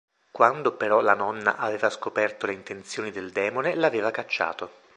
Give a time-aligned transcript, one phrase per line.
[0.31, 4.79] Quando però la nonna aveva scoperto le intenzioni del demone l'aveva cacciato.